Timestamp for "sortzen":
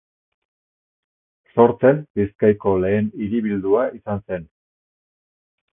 1.55-2.01